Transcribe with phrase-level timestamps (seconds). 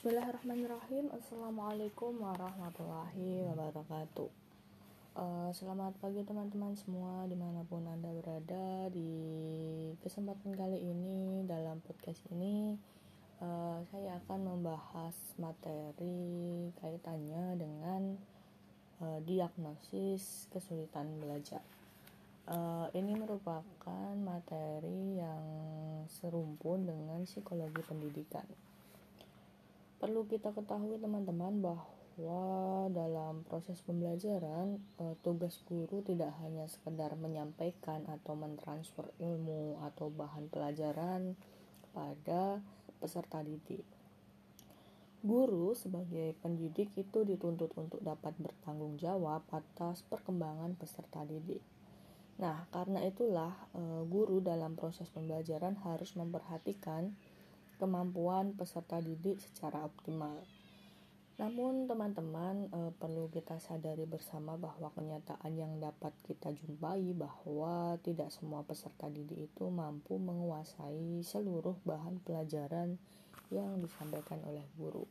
[0.00, 1.12] Bismillahirrahmanirrahim.
[1.12, 4.32] Assalamualaikum warahmatullahi wabarakatuh.
[5.12, 8.88] Uh, Selamat pagi teman-teman semua Di mana pun anda berada.
[8.88, 9.12] Di
[10.00, 12.80] kesempatan kali ini Dalam podcast ini
[13.44, 18.16] uh, Saya akan membahas materi Kaitannya dengan
[19.04, 21.60] uh, Diagnosis kesulitan belajar.
[22.48, 25.44] Uh, Ini merupakan materi yang
[26.08, 28.48] serumpun dengan psikologi pendidikan
[30.00, 38.08] perlu kita ketahui teman-teman bahwa dalam proses pembelajaran eh, tugas guru tidak hanya sekedar menyampaikan
[38.08, 41.36] atau mentransfer ilmu atau bahan pelajaran
[41.84, 42.64] kepada
[42.96, 43.84] peserta didik.
[45.20, 51.60] Guru sebagai pendidik itu dituntut untuk dapat bertanggung jawab atas perkembangan peserta didik.
[52.40, 57.12] Nah, karena itulah eh, guru dalam proses pembelajaran harus memperhatikan
[57.80, 60.44] kemampuan peserta didik secara optimal.
[61.40, 68.28] Namun teman-teman e, perlu kita sadari bersama bahwa kenyataan yang dapat kita jumpai bahwa tidak
[68.28, 73.00] semua peserta didik itu mampu menguasai seluruh bahan pelajaran
[73.48, 75.08] yang disampaikan oleh guru.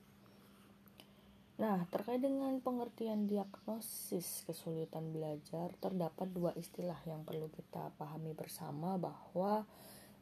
[1.60, 8.96] Nah, terkait dengan pengertian diagnosis kesulitan belajar, terdapat dua istilah yang perlu kita pahami bersama
[8.96, 9.68] bahwa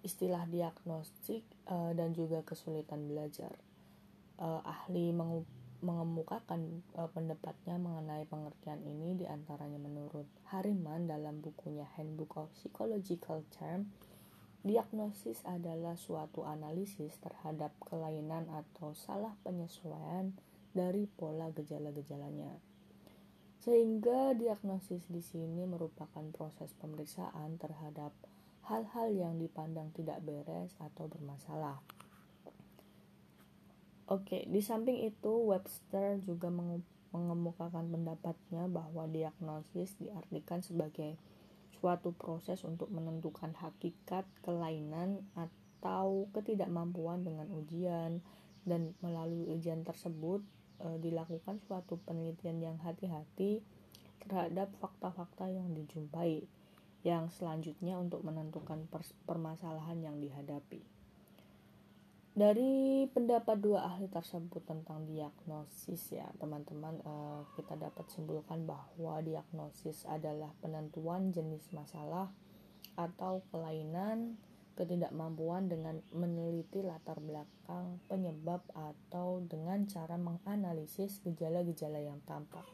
[0.06, 3.53] istilah diagnostik uh, dan juga kesulitan belajar.
[4.38, 5.09] Uh, ahli
[5.81, 13.42] mengemukakan uh, pendapatnya mengenai pengertian ini di antaranya menurut Hariman dalam bukunya Handbook of Psychological
[13.53, 13.90] Term,
[14.66, 20.34] diagnosis adalah suatu analisis terhadap kelainan atau salah penyesuaian
[20.73, 22.58] dari pola gejala-gejalanya.
[23.62, 28.14] Sehingga diagnosis di sini merupakan proses pemeriksaan terhadap
[28.67, 31.79] hal-hal yang dipandang tidak beres atau bermasalah.
[34.07, 36.47] Oke, di samping itu Webster juga
[37.11, 41.19] mengemukakan pendapatnya bahwa diagnosis diartikan sebagai
[41.79, 48.23] suatu proses untuk menentukan hakikat kelainan atau ketidakmampuan dengan ujian
[48.67, 50.44] dan melalui ujian tersebut
[50.81, 53.63] e, dilakukan suatu penelitian yang hati-hati
[54.23, 56.44] terhadap fakta-fakta yang dijumpai
[57.06, 58.88] yang selanjutnya untuk menentukan
[59.25, 60.81] permasalahan yang dihadapi.
[62.38, 70.06] Dari pendapat dua ahli tersebut tentang diagnosis ya teman-teman uh, kita dapat simpulkan bahwa diagnosis
[70.06, 72.30] adalah penentuan jenis masalah
[72.94, 74.38] atau kelainan
[74.78, 82.69] ketidakmampuan dengan meneliti latar belakang penyebab atau dengan cara menganalisis gejala-gejala yang tampak.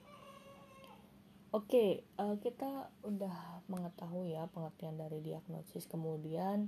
[1.54, 5.86] Oke, uh, kita udah mengetahui ya pengertian dari diagnosis.
[5.86, 6.66] Kemudian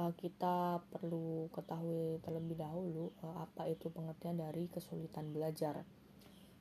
[0.00, 5.84] uh, kita perlu ketahui terlebih dahulu uh, apa itu pengertian dari kesulitan belajar.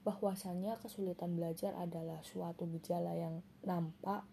[0.03, 4.28] Bahwasanya kesulitan belajar adalah suatu gejala yang nampak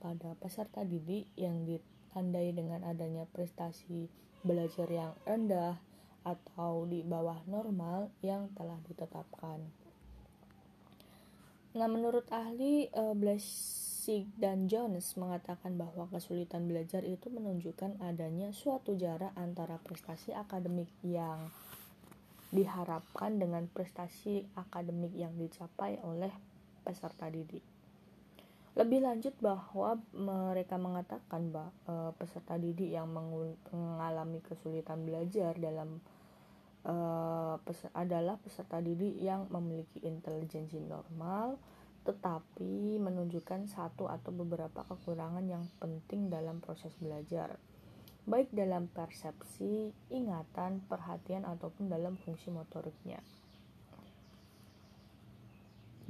[0.00, 4.08] pada peserta didik yang ditandai dengan adanya prestasi
[4.40, 5.76] belajar yang rendah
[6.24, 9.68] atau di bawah normal yang telah ditetapkan.
[11.70, 18.98] Nah, menurut ahli uh, Blessing dan Jones mengatakan bahwa kesulitan belajar itu menunjukkan adanya suatu
[18.98, 21.38] jarak antara prestasi akademik yang
[22.50, 26.34] diharapkan dengan prestasi akademik yang dicapai oleh
[26.82, 27.62] peserta didik.
[28.74, 36.02] Lebih lanjut bahwa mereka mengatakan bahwa uh, peserta didik yang mengalami kesulitan belajar dalam
[36.86, 37.56] uh,
[37.96, 41.60] adalah peserta didik yang memiliki intelijensi normal
[42.00, 47.60] tetapi menunjukkan satu atau beberapa kekurangan yang penting dalam proses belajar
[48.28, 53.18] baik dalam persepsi, ingatan, perhatian ataupun dalam fungsi motoriknya.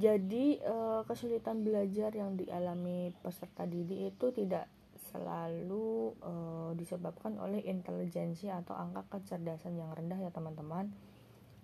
[0.00, 4.64] Jadi uh, kesulitan belajar yang dialami peserta didik itu tidak
[5.10, 10.94] selalu uh, disebabkan oleh intelijensi atau angka kecerdasan yang rendah ya teman-teman.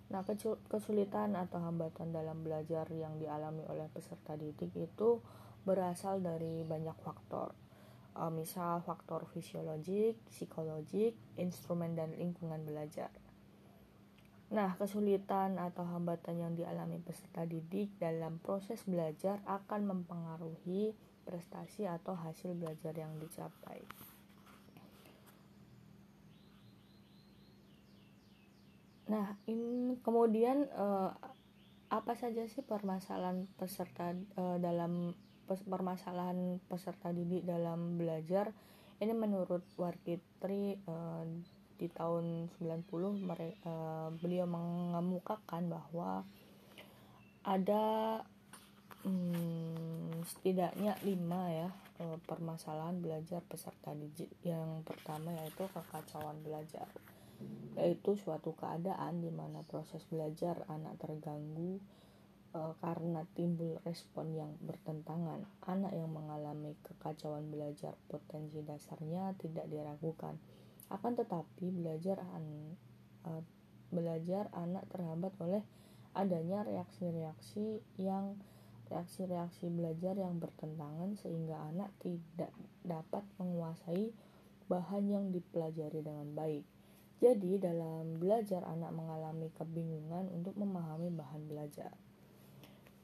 [0.06, 0.23] Nah,
[0.71, 5.19] kesulitan atau hambatan dalam belajar yang dialami oleh peserta didik itu
[5.67, 7.55] berasal dari banyak faktor.
[8.17, 13.11] Uh, misal faktor fisiologik, psikologik, instrumen dan lingkungan belajar.
[14.47, 20.94] Nah, kesulitan atau hambatan yang dialami peserta didik dalam proses belajar akan mempengaruhi
[21.26, 23.82] prestasi atau hasil belajar yang dicapai.
[29.11, 31.11] Nah, ini kemudian eh,
[31.90, 35.14] apa saja sih permasalahan peserta eh, dalam
[35.46, 38.55] permasalahan peserta didik dalam belajar?
[38.96, 41.25] Ini menurut Warkitri eh,
[41.76, 46.25] di tahun 90 mere, uh, beliau mengemukakan bahwa
[47.44, 47.84] ada
[49.06, 51.69] hmm, setidaknya lima ya
[52.03, 56.91] uh, permasalahan belajar peserta didik yang pertama yaitu kekacauan belajar
[57.76, 61.76] yaitu suatu keadaan di mana proses belajar anak terganggu
[62.56, 65.44] uh, karena timbul respon yang bertentangan.
[65.69, 70.41] Anak yang mengalami kekacauan belajar potensi dasarnya tidak diragukan.
[70.88, 72.76] Akan tetapi belajar an,
[73.29, 73.44] uh,
[73.93, 75.62] belajar anak terhambat oleh
[76.17, 78.41] adanya reaksi-reaksi yang
[78.91, 82.53] reaksi-reaksi belajar yang bertentangan sehingga anak tidak
[82.87, 84.15] dapat menguasai
[84.67, 86.65] bahan yang dipelajari dengan baik.
[87.17, 91.97] Jadi, dalam belajar, anak mengalami kebingungan untuk memahami bahan belajar.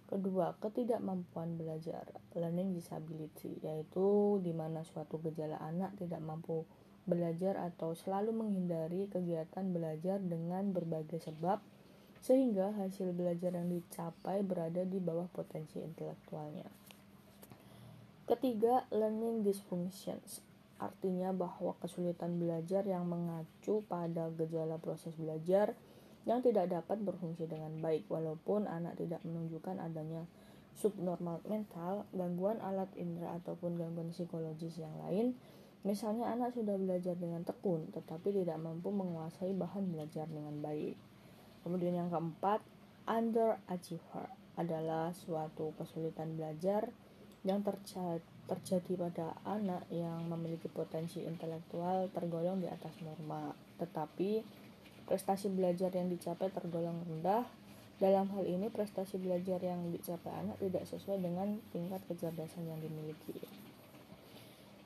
[0.04, 2.04] Kedua, ketidakmampuan belajar,
[2.36, 6.68] learning disability, yaitu di mana suatu gejala anak tidak mampu
[7.08, 11.64] belajar atau selalu menghindari kegiatan belajar dengan berbagai sebab,
[12.22, 16.70] sehingga hasil belajar yang dicapai berada di bawah potensi intelektualnya.
[18.30, 20.38] Ketiga, learning dysfunctions,
[20.78, 25.74] artinya bahwa kesulitan belajar yang mengacu pada gejala proses belajar
[26.22, 30.22] yang tidak dapat berfungsi dengan baik walaupun anak tidak menunjukkan adanya
[30.78, 35.34] subnormal mental, gangguan alat indera ataupun gangguan psikologis yang lain.
[35.82, 40.94] Misalnya anak sudah belajar dengan tekun tetapi tidak mampu menguasai bahan belajar dengan baik.
[41.62, 42.62] Kemudian yang keempat,
[43.06, 44.26] underachiever
[44.58, 46.92] adalah suatu kesulitan belajar
[47.42, 47.62] yang
[48.46, 53.50] terjadi pada anak yang memiliki potensi intelektual tergolong di atas norma,
[53.82, 54.42] tetapi
[55.06, 57.46] prestasi belajar yang dicapai tergolong rendah.
[58.02, 63.38] Dalam hal ini, prestasi belajar yang dicapai anak tidak sesuai dengan tingkat kecerdasan yang dimiliki.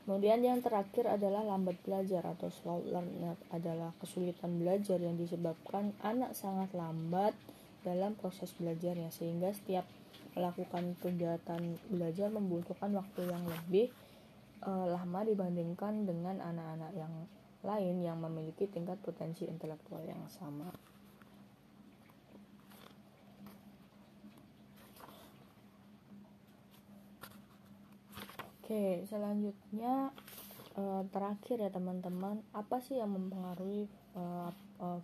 [0.06, 6.30] Kemudian yang terakhir adalah lambat belajar atau slow learner adalah kesulitan belajar yang disebabkan anak
[6.30, 7.34] sangat lambat
[7.82, 9.82] dalam proses belajarnya sehingga setiap
[10.38, 11.58] melakukan kegiatan
[11.90, 13.90] belajar membutuhkan waktu yang lebih
[14.62, 17.14] uh, lama dibandingkan dengan anak-anak yang
[17.66, 20.70] lain yang memiliki tingkat potensi intelektual yang sama.
[28.66, 30.10] Oke, selanjutnya
[30.74, 33.86] uh, terakhir ya teman-teman, apa sih yang mempengaruhi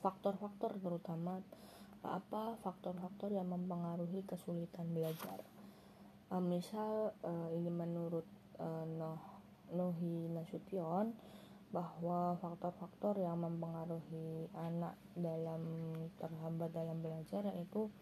[0.03, 1.39] faktor-faktor uh, uh, terutama
[2.03, 5.47] apa faktor-faktor yang mempengaruhi kesulitan belajar?
[6.43, 7.15] Misal
[7.55, 8.27] ini menurut
[8.99, 9.23] Noh
[9.71, 11.15] Nohi Nasution
[11.71, 15.63] bahwa faktor-faktor yang mempengaruhi anak dalam
[16.19, 17.95] terhambat dalam belajar yaitu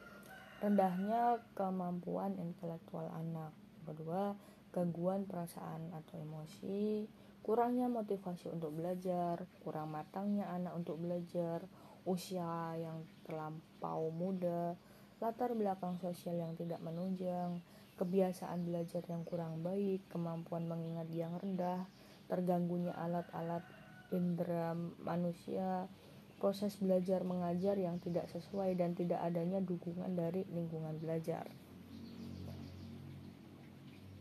[0.64, 3.52] rendahnya kemampuan intelektual anak.
[3.84, 4.32] Kedua
[4.70, 7.06] gangguan perasaan atau emosi
[7.40, 11.64] kurangnya motivasi untuk belajar kurang matangnya anak untuk belajar
[12.04, 14.76] usia yang terlampau muda,
[15.20, 17.60] latar belakang sosial yang tidak menunjang,
[18.00, 21.84] kebiasaan belajar yang kurang baik, kemampuan mengingat yang rendah,
[22.28, 23.60] terganggunya alat-alat
[24.10, 24.72] indera
[25.04, 25.86] manusia,
[26.40, 31.44] proses belajar mengajar yang tidak sesuai dan tidak adanya dukungan dari lingkungan belajar.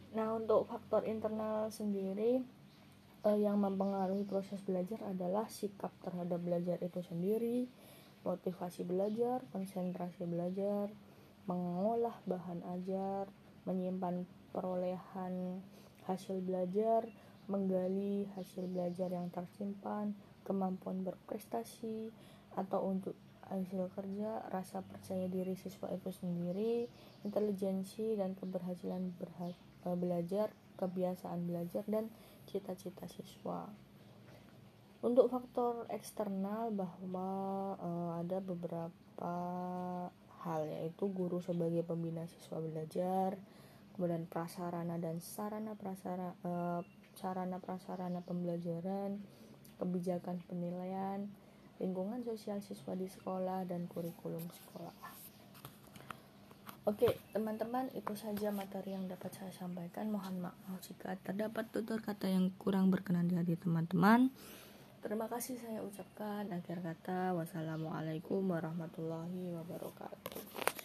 [0.10, 2.42] Nah, untuk faktor internal sendiri
[3.22, 7.70] uh, yang mempengaruhi proses belajar adalah sikap terhadap belajar itu sendiri,
[8.26, 10.90] motivasi belajar, konsentrasi belajar,
[11.46, 13.30] mengolah bahan ajar,
[13.70, 15.62] menyimpan perolehan
[16.10, 17.06] hasil belajar,
[17.46, 22.10] menggali hasil belajar yang tersimpan, kemampuan berprestasi
[22.58, 23.14] atau untuk
[23.46, 26.90] hasil kerja, rasa percaya diri siswa itu sendiri,
[27.22, 32.08] intelijensi dan keberhasilan berha- eh, belajar, kebiasaan belajar dan
[32.50, 33.70] cita-cita siswa.
[35.00, 37.30] Untuk faktor eksternal bahwa
[37.80, 39.32] uh, ada beberapa
[40.44, 43.40] hal yaitu guru sebagai pembina siswa belajar,
[43.96, 46.84] kemudian prasarana dan sarana prasarana uh,
[47.16, 49.24] sarana prasarana pembelajaran,
[49.80, 51.32] kebijakan penilaian,
[51.80, 55.19] lingkungan sosial siswa di sekolah dan kurikulum sekolah.
[56.88, 60.08] Oke, teman-teman, itu saja materi yang dapat saya sampaikan.
[60.08, 64.32] Mohon maaf jika terdapat tutur kata yang kurang berkenan di hati teman-teman.
[65.00, 67.36] Terima kasih saya ucapkan akhir kata.
[67.36, 70.79] Wassalamualaikum warahmatullahi wabarakatuh.